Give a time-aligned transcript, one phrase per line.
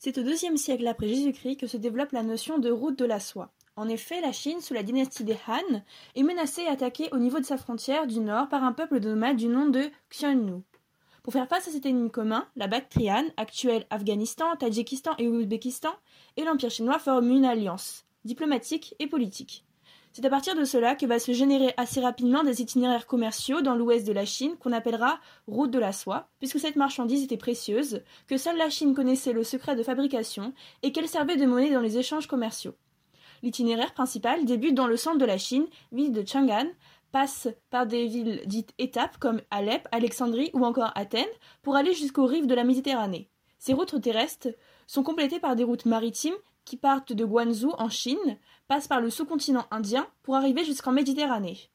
[0.00, 3.18] C'est au deuxième siècle après Jésus-Christ que se développe la notion de route de la
[3.18, 3.50] soie.
[3.74, 5.82] En effet, la Chine, sous la dynastie des Han,
[6.14, 9.34] est menacée et attaquée au niveau de sa frontière du nord par un peuple de
[9.34, 10.62] du nom de Xiongnu.
[11.24, 15.92] Pour faire face à cet ennemi commun, la Bactriane, actuelle Afghanistan, Tadjikistan et Ouzbékistan,
[16.36, 19.64] et l'Empire chinois forment une alliance, diplomatique et politique.
[20.18, 23.76] C'est à partir de cela que va se générer assez rapidement des itinéraires commerciaux dans
[23.76, 28.02] l'ouest de la Chine qu'on appellera route de la soie, puisque cette marchandise était précieuse,
[28.26, 31.80] que seule la Chine connaissait le secret de fabrication et qu'elle servait de monnaie dans
[31.80, 32.74] les échanges commerciaux.
[33.44, 36.66] L'itinéraire principal débute dans le centre de la Chine, ville de Chang'an,
[37.12, 41.26] passe par des villes dites étapes comme Alep, Alexandrie ou encore Athènes
[41.62, 43.30] pour aller jusqu'aux rives de la Méditerranée.
[43.60, 44.48] Ces routes terrestres
[44.88, 46.34] sont complétées par des routes maritimes
[46.68, 51.70] qui partent de Guangzhou en Chine, passent par le sous-continent indien pour arriver jusqu'en Méditerranée.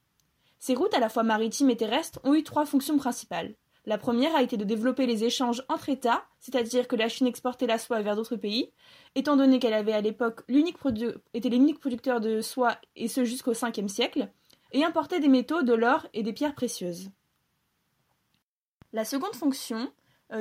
[0.60, 3.56] Ces routes à la fois maritimes et terrestres ont eu trois fonctions principales.
[3.86, 7.66] La première a été de développer les échanges entre États, c'est-à-dire que la Chine exportait
[7.66, 8.72] la soie vers d'autres pays,
[9.16, 13.82] étant donné qu'elle avait à l'époque était l'unique producteur de soie, et ce jusqu'au 5
[13.88, 14.30] siècle,
[14.74, 17.10] et importait des métaux, de l'or et des pierres précieuses.
[18.94, 19.92] La seconde fonction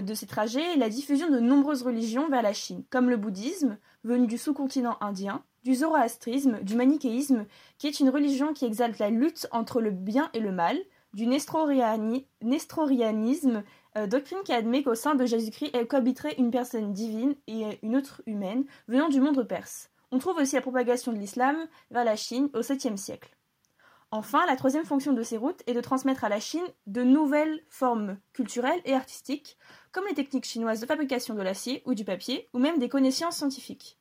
[0.01, 3.79] de ces trajets est la diffusion de nombreuses religions vers la Chine, comme le bouddhisme,
[4.05, 7.47] venu du sous-continent indien, du zoroastrisme, du manichéisme,
[7.79, 10.79] qui est une religion qui exalte la lutte entre le bien et le mal,
[11.13, 13.65] du nestorianisme,
[13.98, 18.23] euh, doctrine qui admet qu'au sein de Jésus-Christ cohabiterait une personne divine et une autre
[18.27, 19.91] humaine venant du monde perse.
[20.11, 21.57] On trouve aussi la propagation de l'islam
[21.91, 23.37] vers la Chine au 7e siècle.
[24.11, 27.63] Enfin, la troisième fonction de ces routes est de transmettre à la Chine de nouvelles
[27.70, 29.57] formes culturelles et artistiques,
[29.93, 33.37] comme les techniques chinoises de fabrication de l'acier ou du papier, ou même des connaissances
[33.37, 33.98] scientifiques.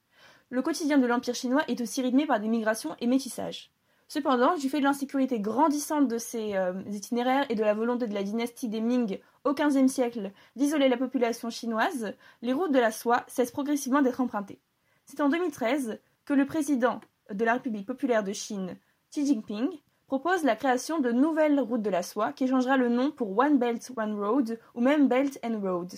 [0.50, 3.72] Le quotidien de l'Empire chinois est aussi rythmé par des migrations et métissages.
[4.08, 8.14] Cependant, du fait de l'insécurité grandissante de ces euh, itinéraires et de la volonté de
[8.14, 12.92] la dynastie des Ming au XVe siècle d'isoler la population chinoise, les routes de la
[12.92, 14.60] soie cessent progressivement d'être empruntées.
[15.06, 17.00] C'est en 2013 que le président
[17.32, 18.78] de la République populaire de Chine,
[19.12, 19.70] Xi Jinping,
[20.12, 23.58] propose la création de nouvelles routes de la soie qui changera le nom pour One
[23.58, 25.90] Belt One Road ou même Belt and Road.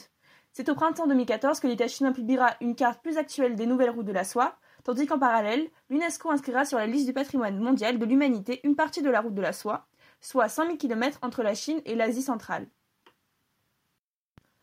[0.51, 4.05] C'est au printemps 2014 que l'État chinois publiera une carte plus actuelle des nouvelles routes
[4.05, 8.05] de la soie, tandis qu'en parallèle, l'UNESCO inscrira sur la liste du patrimoine mondial de
[8.05, 9.87] l'humanité une partie de la route de la soie,
[10.21, 12.67] soit 100 000 km entre la Chine et l'Asie centrale.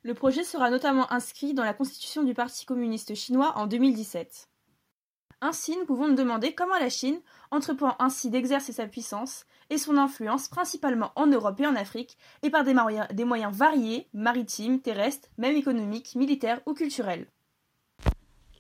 [0.05, 4.50] Le projet sera notamment inscrit dans la constitution du Parti communiste chinois en 2017.
[5.43, 7.19] Ainsi, nous pouvons nous demander comment la Chine
[7.51, 12.51] entreprend ainsi d'exercer sa puissance et son influence principalement en Europe et en Afrique, et
[12.51, 12.75] par des,
[13.12, 17.27] des moyens variés, maritimes, terrestres, même économiques, militaires ou culturels.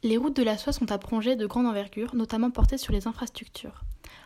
[0.02, 3.06] Les routes de la soie sont à projet de grande envergure, notamment portées sur les
[3.06, 3.82] infrastructures.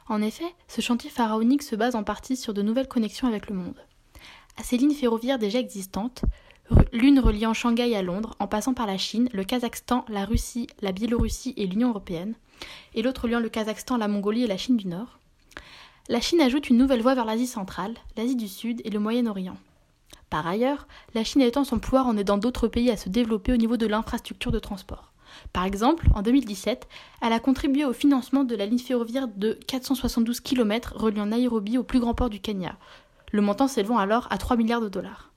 [0.08, 3.56] En effet, ce chantier pharaonique se base en partie sur de nouvelles connexions avec le
[3.56, 3.80] monde.
[4.56, 6.22] À ces lignes ferroviaires déjà existantes,
[6.92, 10.92] l'une reliant Shanghai à Londres, en passant par la Chine, le Kazakhstan, la Russie, la
[10.92, 12.36] Biélorussie et l'Union européenne,
[12.94, 15.18] et l'autre liant le Kazakhstan, la Mongolie et la Chine du Nord.
[16.08, 19.56] La Chine ajoute une nouvelle voie vers l'Asie centrale, l'Asie du Sud et le Moyen-Orient.
[20.30, 23.56] Par ailleurs, la Chine étend son pouvoir en aidant d'autres pays à se développer au
[23.56, 25.12] niveau de l'infrastructure de transport.
[25.52, 26.88] Par exemple, en 2017,
[27.22, 31.82] elle a contribué au financement de la ligne ferroviaire de 472 km reliant Nairobi au
[31.82, 32.76] plus grand port du Kenya,
[33.32, 35.33] le montant s'élevant alors à 3 milliards de dollars.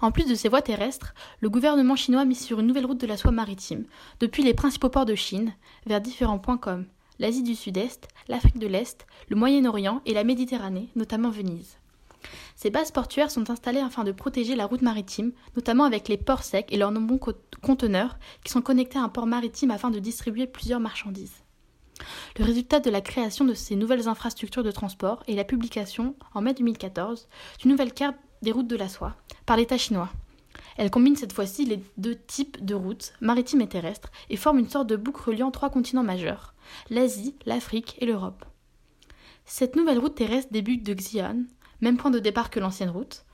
[0.00, 3.00] En plus de ces voies terrestres, le gouvernement chinois a mis sur une nouvelle route
[3.00, 3.84] de la soie maritime,
[4.20, 5.54] depuis les principaux ports de Chine,
[5.86, 6.86] vers différents points comme
[7.18, 11.78] l'Asie du Sud-Est, l'Afrique de l'Est, le Moyen-Orient et la Méditerranée, notamment Venise.
[12.56, 16.42] Ces bases portuaires sont installées afin de protéger la route maritime, notamment avec les ports
[16.42, 17.18] secs et leurs nombreux
[17.62, 21.42] conteneurs qui sont connectés à un port maritime afin de distribuer plusieurs marchandises.
[22.38, 26.40] Le résultat de la création de ces nouvelles infrastructures de transport est la publication, en
[26.40, 27.28] mai 2014,
[27.60, 29.14] d'une nouvelle carte des routes de la soie
[29.46, 30.10] par l'État chinois.
[30.76, 34.68] Elle combine cette fois-ci les deux types de routes, maritimes et terrestres, et forme une
[34.68, 36.54] sorte de boucle reliant trois continents majeurs,
[36.90, 38.44] l'Asie, l'Afrique et l'Europe.
[39.44, 41.44] Cette nouvelle route terrestre débute de Xi'an,
[41.80, 43.24] même point de départ que l'ancienne route,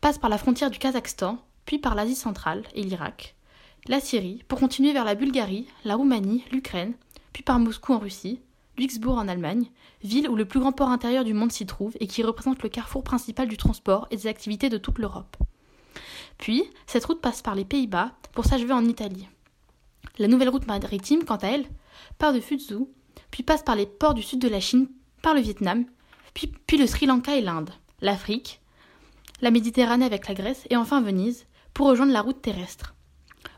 [0.00, 3.34] passe par la frontière du Kazakhstan, puis par l'Asie centrale et l'Irak,
[3.88, 6.94] la Syrie, pour continuer vers la Bulgarie, la Roumanie, l'Ukraine,
[7.32, 8.40] puis par Moscou en Russie,
[8.78, 9.70] Luxembourg en Allemagne,
[10.02, 12.68] ville où le plus grand port intérieur du monde s'y trouve et qui représente le
[12.68, 15.36] carrefour principal du transport et des activités de toute l'Europe.
[16.38, 19.28] Puis, cette route passe par les Pays-Bas pour s'achever en Italie.
[20.18, 21.66] La nouvelle route maritime, quant à elle,
[22.18, 22.90] part de Fuzhou,
[23.30, 24.88] puis passe par les ports du sud de la Chine,
[25.22, 25.84] par le Vietnam,
[26.34, 28.60] puis, puis le Sri Lanka et l'Inde, l'Afrique,
[29.40, 32.94] la Méditerranée avec la Grèce et enfin Venise, pour rejoindre la route terrestre.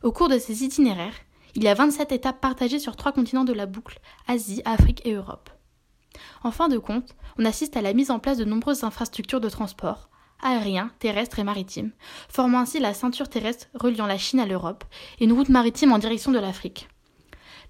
[0.02, 1.14] Au cours de ces itinéraires,
[1.54, 5.14] il y a 27 étapes partagées sur trois continents de la boucle, Asie, Afrique et
[5.14, 5.50] Europe.
[6.42, 9.48] En fin de compte, on assiste à la mise en place de nombreuses infrastructures de
[9.48, 10.08] transport,
[10.42, 11.90] aérien, terrestre et maritime,
[12.28, 14.84] formant ainsi la ceinture terrestre reliant la Chine à l'Europe
[15.20, 16.88] et une route maritime en direction de l'Afrique.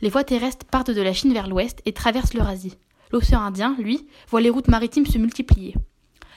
[0.01, 2.77] Les voies terrestres partent de la Chine vers l'ouest et traversent l'Eurasie.
[3.11, 5.75] L'océan Indien, lui, voit les routes maritimes se multiplier.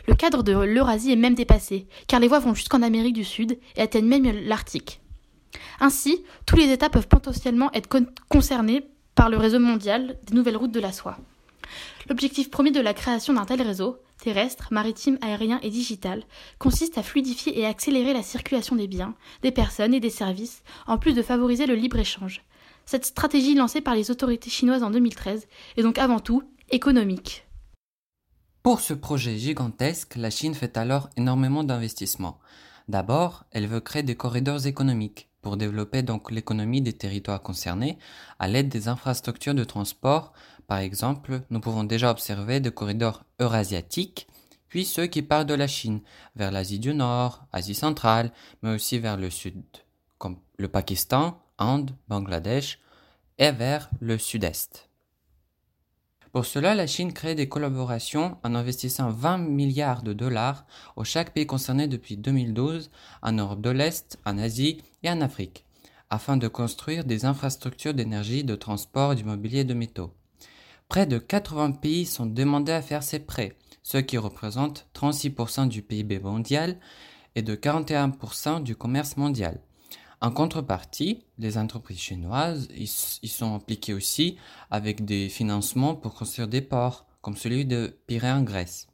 [0.08, 3.60] Le cadre de l'Eurasie est même dépassé, car les voies vont jusqu'en Amérique du Sud
[3.76, 5.02] et atteignent même l'Arctique.
[5.80, 7.90] Ainsi, tous les États peuvent potentiellement être
[8.30, 11.18] concernés par le réseau mondial des nouvelles routes de la soie.
[12.10, 16.24] L'objectif premier de la création d'un tel réseau, terrestre, maritime, aérien et digital,
[16.60, 20.98] consiste à fluidifier et accélérer la circulation des biens, des personnes et des services, en
[20.98, 22.44] plus de favoriser le libre-échange.
[22.86, 27.46] Cette stratégie lancée par les autorités chinoises en 2013 est donc avant tout économique.
[28.64, 32.40] Pour ce projet gigantesque, la Chine fait alors énormément d'investissements.
[32.88, 37.98] D'abord, elle veut créer des corridors économiques pour développer donc l'économie des territoires concernés
[38.38, 40.34] à l'aide des infrastructures de transport.
[40.68, 44.28] Par exemple, nous pouvons déjà observer des corridors eurasiatiques,
[44.68, 46.02] puis ceux qui partent de la Chine
[46.36, 48.32] vers l'Asie du Nord, Asie centrale,
[48.62, 49.62] mais aussi vers le sud,
[50.18, 52.80] comme le Pakistan, Inde, Bangladesh,
[53.38, 54.88] et vers le sud-est.
[56.32, 60.66] Pour cela, la Chine crée des collaborations en investissant 20 milliards de dollars
[60.96, 62.90] au chaque pays concerné depuis 2012
[63.22, 65.66] en Europe de l'Est, en Asie et en Afrique,
[66.10, 70.14] afin de construire des infrastructures d'énergie, de transport, d'immobilier et de métaux.
[70.92, 75.84] Près de 80 pays sont demandés à faire ces prêts, ce qui représente 36% du
[75.84, 76.76] PIB mondial
[77.36, 79.62] et de 41% du commerce mondial.
[80.20, 84.36] En contrepartie, les entreprises chinoises y, sont impliquées aussi
[84.70, 88.90] avec des financements pour construire des ports, comme celui de Pirée en Grèce.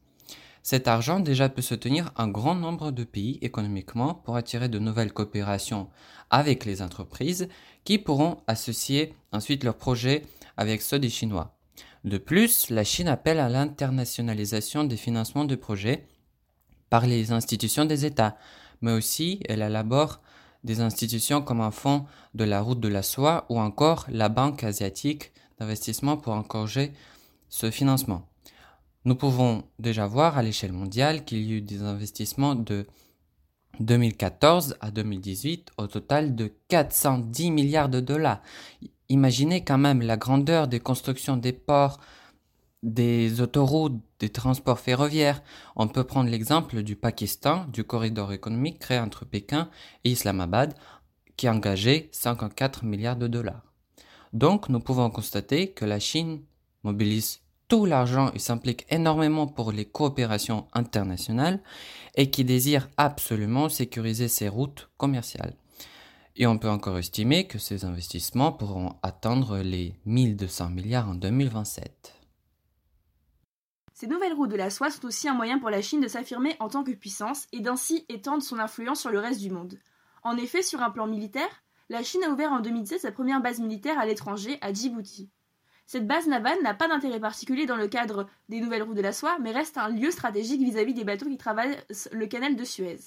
[0.61, 5.13] Cet argent déjà peut soutenir un grand nombre de pays économiquement pour attirer de nouvelles
[5.13, 5.89] coopérations
[6.29, 7.47] avec les entreprises
[7.85, 10.21] qui pourront associer ensuite leurs projets
[10.57, 11.56] avec ceux des Chinois.
[12.07, 16.07] De plus, la Chine appelle à l'internationalisation des financements de projets
[16.89, 18.37] par les institutions des États,
[18.79, 20.21] mais aussi elle élabore
[20.63, 24.63] des institutions comme un fonds de la route de la soie ou encore la Banque
[24.63, 26.93] asiatique d'investissement pour encourager
[27.49, 28.25] ce financement.
[29.03, 32.87] Nous pouvons déjà voir à l'échelle mondiale qu'il y a eu des investissements de
[33.81, 38.41] 2014 à 2018 au total de 410 milliards de dollars.
[39.09, 41.99] Imaginez quand même la grandeur des constructions des ports,
[42.83, 45.41] des autoroutes, des transports ferroviaires.
[45.75, 49.69] On peut prendre l'exemple du Pakistan, du corridor économique créé entre Pékin
[50.03, 50.73] et Islamabad,
[51.37, 53.63] qui a engagé 54 milliards de dollars.
[54.33, 56.41] Donc, nous pouvons constater que la Chine
[56.83, 61.61] mobilise tout l'argent et s'implique énormément pour les coopérations internationales
[62.15, 65.53] et qui désire absolument sécuriser ses routes commerciales.
[66.39, 72.13] Et on peut encore estimer que ces investissements pourront atteindre les 1200 milliards en 2027.
[73.91, 76.55] Ces nouvelles routes de la soie sont aussi un moyen pour la Chine de s'affirmer
[76.59, 79.79] en tant que puissance et d'ainsi étendre son influence sur le reste du monde.
[80.21, 83.59] En effet, sur un plan militaire, la Chine a ouvert en 2017 sa première base
[83.59, 85.31] militaire à l'étranger, à Djibouti.
[85.87, 89.13] Cette base navale n'a pas d'intérêt particulier dans le cadre des nouvelles routes de la
[89.13, 92.99] soie, mais reste un lieu stratégique vis-à-vis des bateaux qui traversent le canal de Suez.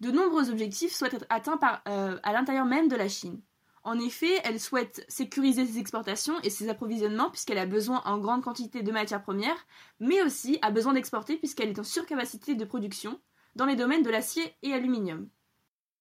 [0.00, 1.58] De nombreux objectifs souhaitent être atteints
[1.88, 3.40] euh, à l'intérieur même de la Chine.
[3.82, 8.42] En effet, elle souhaite sécuriser ses exportations et ses approvisionnements puisqu'elle a besoin en grande
[8.42, 9.64] quantité de matières premières,
[10.00, 13.20] mais aussi a besoin d'exporter puisqu'elle est en surcapacité de production
[13.54, 15.28] dans les domaines de l'acier et aluminium.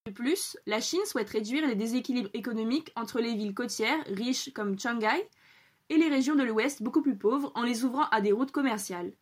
[0.08, 4.80] De plus, la Chine souhaite réduire les déséquilibres économiques entre les villes côtières riches comme
[4.80, 5.30] Shanghai
[5.90, 9.14] et les régions de l'Ouest beaucoup plus pauvres en les ouvrant à des routes commerciales.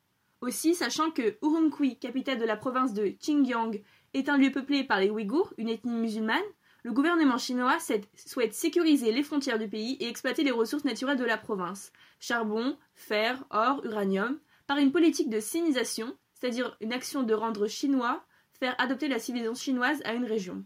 [0.42, 3.82] Aussi, sachant que Urumqi, capitale de la province de Xinjiang,
[4.14, 6.42] est un lieu peuplé par les Ouïghours, une ethnie musulmane,
[6.84, 11.24] le gouvernement chinois souhaite sécuriser les frontières du pays et exploiter les ressources naturelles de
[11.24, 17.34] la province charbon, fer, or, uranium par une politique de sinisation, c'est-à-dire une action de
[17.34, 18.24] rendre chinois,
[18.60, 20.66] faire adopter la civilisation chinoise à une région.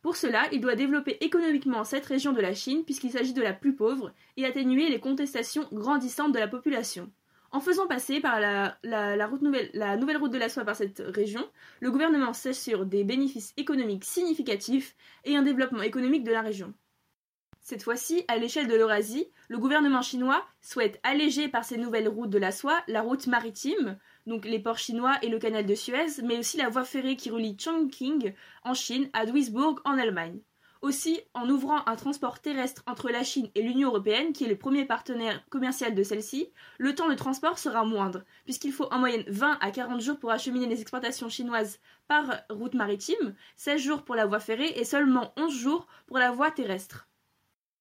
[0.00, 3.52] Pour cela, il doit développer économiquement cette région de la Chine puisqu'il s'agit de la
[3.52, 7.10] plus pauvre et atténuer les contestations grandissantes de la population.
[7.50, 11.48] En faisant passer par la, nouvelle, route de la soie par cette région,
[11.80, 16.74] le gouvernement s'assure des bénéfices économiques significatifs et un développement économique de la région.
[17.62, 22.30] Cette fois-ci, à l'échelle de l'Eurasie, le gouvernement chinois souhaite alléger par ces nouvelles routes
[22.30, 26.22] de la soie la route maritime, donc les ports chinois et le canal de Suez,
[26.24, 30.40] mais aussi la voie ferrée qui relie Chongqing en Chine à Duisburg en Allemagne.
[30.80, 34.56] Aussi, en ouvrant un transport terrestre entre la Chine et l'Union européenne, qui est le
[34.56, 39.24] premier partenaire commercial de celle-ci, le temps de transport sera moindre, puisqu'il faut en moyenne
[39.26, 44.14] 20 à 40 jours pour acheminer les exportations chinoises par route maritime, 16 jours pour
[44.14, 47.08] la voie ferrée et seulement 11 jours pour la voie terrestre.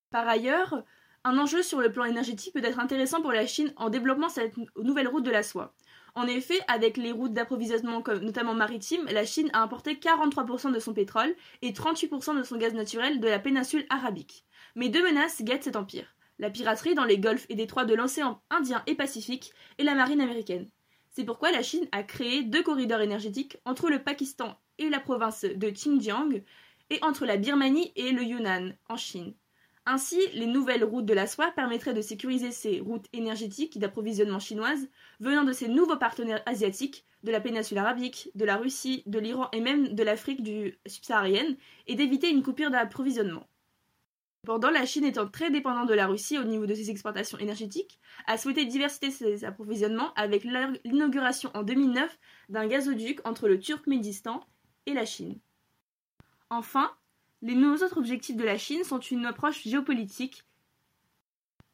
[0.09, 0.83] Par ailleurs,
[1.23, 4.55] un enjeu sur le plan énergétique peut être intéressant pour la Chine en développant cette
[4.77, 5.75] nouvelle route de la soie.
[6.17, 10.91] En effet, avec les routes d'approvisionnement notamment maritimes, la Chine a importé 43% de son
[10.91, 14.43] pétrole et 38% de son gaz naturel de la péninsule arabique.
[14.73, 18.41] Mais deux menaces guettent cet empire la piraterie dans les golfs et détroits de l'océan
[18.49, 20.69] Indien et Pacifique et la marine américaine.
[21.11, 25.45] C'est pourquoi la Chine a créé deux corridors énergétiques entre le Pakistan et la province
[25.45, 26.43] de Xinjiang
[26.89, 29.35] et entre la Birmanie et le Yunnan en Chine.
[29.89, 34.89] Ainsi, les nouvelles routes de la soie permettraient de sécuriser ces routes énergétiques d'approvisionnement chinoises
[35.21, 39.47] venant de ces nouveaux partenaires asiatiques, de la péninsule arabique, de la Russie, de l'Iran
[39.53, 40.45] et même de l'Afrique
[40.85, 41.55] subsaharienne,
[41.87, 43.47] et d'éviter une coupure d'approvisionnement.
[44.45, 48.01] Pendant la Chine étant très dépendante de la Russie au niveau de ses exportations énergétiques,
[48.25, 50.43] a souhaité diversifier ses approvisionnements avec
[50.83, 54.41] l'inauguration en 2009 d'un gazoduc entre le Turkménistan
[54.85, 55.39] et la Chine.
[56.49, 56.91] Enfin,
[57.41, 60.43] les nouveaux autres objectifs de la Chine sont une approche géopolitique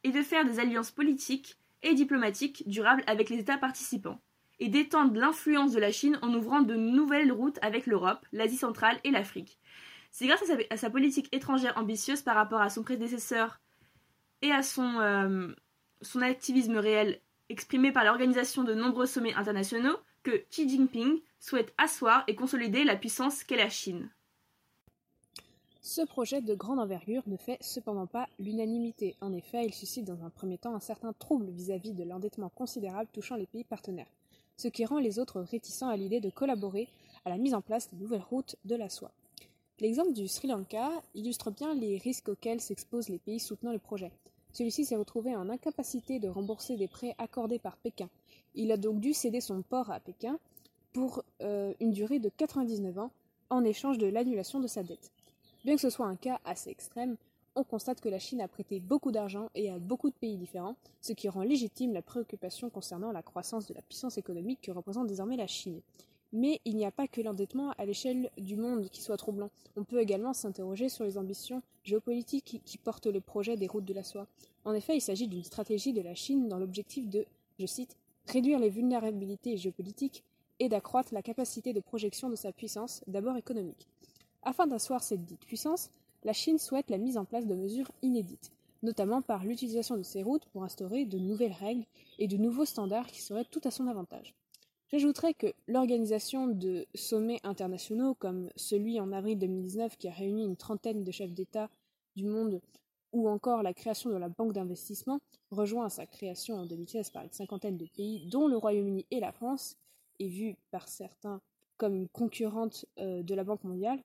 [0.04, 4.22] et de faire des alliances politiques et diplomatiques durables avec les États participants,
[4.60, 9.00] et d'étendre l'influence de la Chine en ouvrant de nouvelles routes avec l'Europe, l'Asie centrale
[9.04, 9.60] et l'Afrique.
[10.12, 13.60] C'est grâce à sa, politique étrangère ambitieuse par rapport à son prédécesseur
[14.42, 15.54] et à son, euh,
[16.02, 22.24] son activisme réel exprimé par l'organisation de nombreux sommets internationaux que Xi Jinping souhaite asseoir
[22.28, 24.10] et consolider la puissance qu'est la Chine.
[25.86, 29.18] Ce projet de grande envergure ne fait cependant pas l'unanimité.
[29.20, 33.10] En effet, il suscite dans un premier temps un certain trouble vis-à-vis de l'endettement considérable
[33.12, 34.08] touchant les pays partenaires,
[34.56, 36.88] ce qui rend les autres réticents à l'idée de collaborer
[37.26, 39.12] à la mise en place de nouvelles routes de la soie.
[39.82, 44.14] L'exemple du Sri Lanka illustre bien les risques auxquels s'exposent les pays soutenant le projet.
[44.54, 48.10] Celui-ci s'est retrouvé en incapacité de rembourser des prêts accordés par Pékin.
[48.56, 50.40] Il a donc dû céder son port à Pékin
[50.94, 53.12] pour euh, une durée de 99 ans
[53.50, 55.12] en échange de l'annulation de sa dette.
[55.64, 57.16] Bien que ce soit un cas assez extrême,
[57.56, 60.76] on constate que la Chine a prêté beaucoup d'argent et à beaucoup de pays différents,
[61.00, 65.08] ce qui rend légitime la préoccupation concernant la croissance de la puissance économique que représente
[65.08, 65.80] désormais la Chine.
[66.34, 69.52] Mais il n'y a pas que l'endettement à l'échelle du monde qui soit troublant.
[69.78, 73.94] On peut également s'interroger sur les ambitions géopolitiques qui, portent le projet des routes de
[73.94, 74.28] la soie.
[74.66, 77.26] En effet, il s'agit d'une stratégie de la Chine dans l'objectif de,
[77.58, 77.96] je cite,
[78.28, 80.24] réduire les vulnérabilités géopolitiques
[80.60, 83.88] et d'accroître la capacité de projection de sa puissance, d'abord économique.
[84.46, 85.90] Afin d'asseoir cette dite puissance,
[86.24, 90.22] la Chine souhaite la mise en place de mesures inédites, notamment par l'utilisation de ces
[90.22, 91.86] routes pour instaurer de nouvelles règles
[92.20, 94.34] et de nouveaux standards qui seraient tout à son avantage.
[94.92, 100.58] J'ajouterais que l'organisation de sommets internationaux comme celui en avril 2019 qui a réuni une
[100.58, 101.70] trentaine de chefs d'État
[102.16, 102.62] du monde
[103.12, 105.20] ou encore la création de la banque d'investissement,
[105.52, 109.32] rejoint sa création en 2016 par une cinquantaine de pays, dont le Royaume-Uni et la
[109.32, 109.78] France,
[110.20, 111.42] est vue par certains
[111.78, 114.00] comme une concurrente euh, de la Banque mondiale,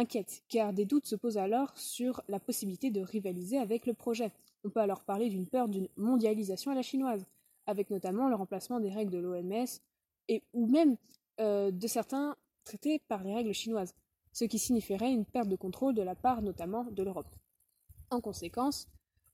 [0.00, 4.32] inquiète, car des doutes se posent alors sur la possibilité de rivaliser avec le projet.
[4.64, 7.24] On peut alors parler d'une peur d'une mondialisation à la chinoise,
[7.66, 9.66] avec notamment le remplacement des règles de l'OMS
[10.28, 10.96] et ou même
[11.40, 13.94] euh, de certains traités par les règles chinoises,
[14.32, 17.34] ce qui signifierait une perte de contrôle de la part notamment de l'Europe.
[18.10, 18.88] En conséquence,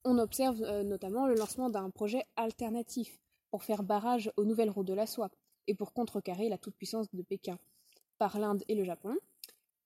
[0.04, 3.18] on observe euh, notamment le lancement d'un projet alternatif
[3.50, 5.30] pour faire barrage aux nouvelles routes de la soie
[5.66, 7.58] et pour contrecarrer la toute-puissance de Pékin
[8.18, 9.16] par l'Inde et le Japon,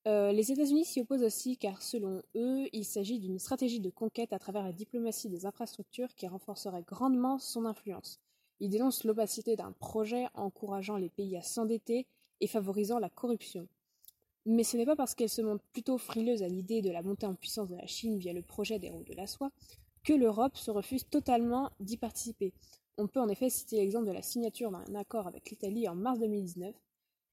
[0.07, 4.33] euh, les États-Unis s'y opposent aussi car, selon eux, il s'agit d'une stratégie de conquête
[4.33, 8.19] à travers la diplomatie des infrastructures qui renforcerait grandement son influence.
[8.61, 12.07] Ils dénoncent l'opacité d'un projet encourageant les pays à s'endetter
[12.40, 13.69] et favorisant la corruption.
[14.47, 17.26] Mais ce n'est pas parce qu'elle se montre plutôt frileuse à l'idée de la montée
[17.26, 19.50] en puissance de la Chine via le projet des routes de la soie
[20.02, 22.54] que l'Europe se refuse totalement d'y participer.
[22.97, 26.19] On peut en effet citer l'exemple de la signature d'un accord avec l'Italie en mars
[26.19, 26.75] 2019.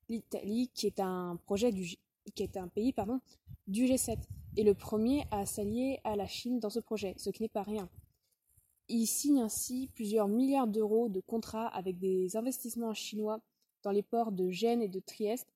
[0.09, 1.95] L'Italie, qui est un projet du
[2.36, 3.19] qui est un pays pardon,
[3.67, 4.17] du G7,
[4.55, 7.63] et le premier à s'allier à la Chine dans ce projet, ce qui n'est pas
[7.63, 7.89] rien.
[8.89, 13.39] Il signe ainsi plusieurs milliards d'euros de contrats avec des investissements chinois
[13.84, 15.53] dans les ports de Gênes et de Trieste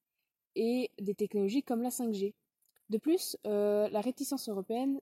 [0.55, 2.33] et des technologies comme la 5G.
[2.89, 4.99] De plus, euh, la réticence européenne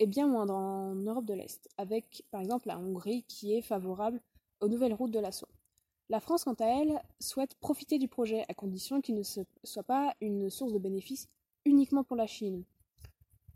[0.00, 4.20] est bien moindre en Europe de l'Est, avec par exemple la Hongrie qui est favorable
[4.60, 5.30] aux nouvelles routes de la.
[6.10, 10.14] La France, quant à elle, souhaite profiter du projet à condition qu'il ne soit pas
[10.22, 11.28] une source de bénéfices
[11.66, 12.64] uniquement pour la Chine.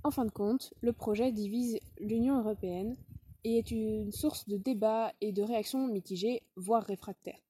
[0.04, 2.96] En fin de compte, le projet divise l'Union européenne
[3.44, 7.40] et est une source de débats et de réactions mitigées, voire réfractaires.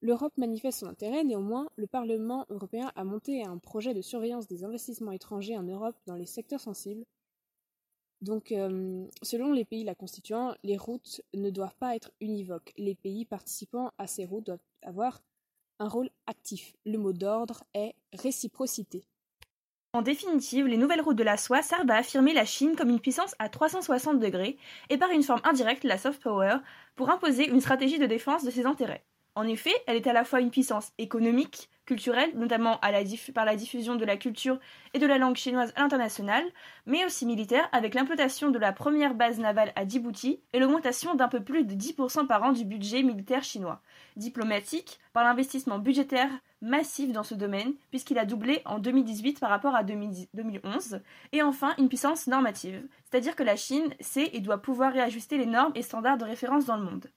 [0.00, 4.64] L'Europe manifeste son intérêt, néanmoins, le Parlement européen a monté un projet de surveillance des
[4.64, 7.04] investissements étrangers en Europe dans les secteurs sensibles,
[8.22, 12.72] donc, euh, selon les pays la constituant, les routes ne doivent pas être univoques.
[12.78, 15.20] Les pays participant à ces routes doivent avoir
[15.80, 16.76] un rôle actif.
[16.86, 19.02] Le mot d'ordre est réciprocité.
[19.92, 23.00] En définitive, les nouvelles routes de la soie servent à affirmer la Chine comme une
[23.00, 24.56] puissance à 360 degrés
[24.88, 26.58] et par une forme indirecte la soft power
[26.94, 29.04] pour imposer une stratégie de défense de ses intérêts.
[29.34, 32.78] En effet, elle est à la fois une puissance économique, culturelle, notamment
[33.34, 34.58] par la diffusion de la culture
[34.94, 36.44] et de la langue chinoise à l'international,
[36.86, 41.28] mais aussi militaire avec l'implantation de la première base navale à Djibouti et l'augmentation d'un
[41.28, 43.80] peu plus de 10% par an du budget militaire chinois.
[44.16, 49.74] Diplomatique, par l'investissement budgétaire massif dans ce domaine, puisqu'il a doublé en 2018 par rapport
[49.74, 51.00] à 2011,
[51.32, 55.46] et enfin une puissance normative, c'est-à-dire que la Chine sait et doit pouvoir réajuster les
[55.46, 57.10] normes et standards de référence dans le monde.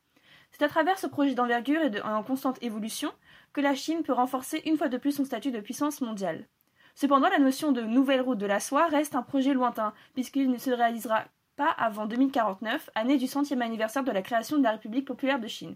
[0.58, 3.12] C'est à travers ce projet d'envergure et en constante évolution
[3.52, 6.48] que la Chine peut renforcer une fois de plus son statut de puissance mondiale.
[6.96, 10.58] Cependant, la notion de nouvelle route de la soie reste un projet lointain, puisqu'il ne
[10.58, 11.26] se réalisera
[11.58, 15.48] pas avant 2049, année du centième anniversaire de la création de la République populaire de
[15.50, 15.76] Chine.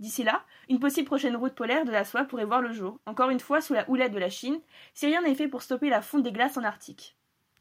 [0.00, 3.28] D'ici là, une possible prochaine route polaire de la soie pourrait voir le jour, encore
[3.28, 4.58] une fois sous la houlette de la Chine,
[4.94, 7.18] si rien n'est fait pour stopper la fonte des glaces en Arctique.